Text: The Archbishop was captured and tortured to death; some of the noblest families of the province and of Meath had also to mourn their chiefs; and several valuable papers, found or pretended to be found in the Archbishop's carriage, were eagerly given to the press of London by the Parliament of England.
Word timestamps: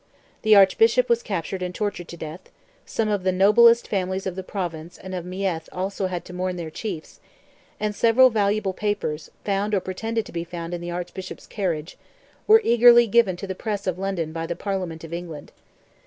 The 0.41 0.55
Archbishop 0.55 1.09
was 1.09 1.21
captured 1.21 1.61
and 1.61 1.75
tortured 1.75 2.07
to 2.07 2.17
death; 2.17 2.49
some 2.87 3.07
of 3.07 3.21
the 3.21 3.31
noblest 3.31 3.87
families 3.87 4.25
of 4.25 4.35
the 4.35 4.41
province 4.41 4.97
and 4.97 5.13
of 5.13 5.25
Meath 5.25 5.45
had 5.45 5.69
also 5.71 6.07
to 6.17 6.33
mourn 6.33 6.55
their 6.55 6.71
chiefs; 6.71 7.19
and 7.79 7.93
several 7.93 8.31
valuable 8.31 8.73
papers, 8.73 9.29
found 9.45 9.75
or 9.75 9.79
pretended 9.79 10.25
to 10.25 10.31
be 10.31 10.43
found 10.43 10.73
in 10.73 10.81
the 10.81 10.89
Archbishop's 10.89 11.45
carriage, 11.45 11.97
were 12.47 12.61
eagerly 12.63 13.05
given 13.05 13.35
to 13.35 13.45
the 13.45 13.53
press 13.53 13.85
of 13.85 13.99
London 13.99 14.33
by 14.33 14.47
the 14.47 14.55
Parliament 14.55 15.03
of 15.03 15.13
England. 15.13 15.51